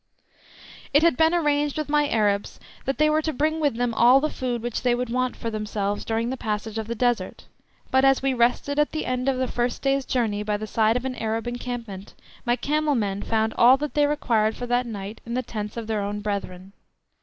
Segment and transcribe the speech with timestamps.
[0.95, 4.19] It had been arranged with my Arabs that they were to bring with them all
[4.19, 7.45] the food which they would want for themselves during the passage of the Desert,
[7.91, 10.97] but as we rested at the end of the first day's journey by the side
[10.97, 12.15] of an Arab encampment,
[12.47, 15.85] my camel men found all that they required for that night in the tents of
[15.85, 16.73] their own brethren.